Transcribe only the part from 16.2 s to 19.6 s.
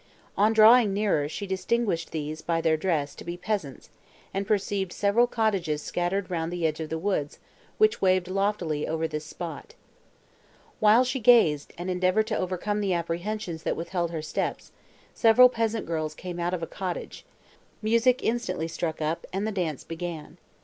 out of a cottage; music instantly struck up, and the